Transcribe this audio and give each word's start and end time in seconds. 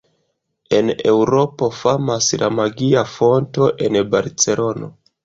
En 0.77 0.87
Eŭropo 1.11 1.69
famas 1.79 2.29
la 2.45 2.49
Magia 2.61 3.05
Fonto 3.13 3.69
en 3.89 3.99
Barcelono. 4.15 4.91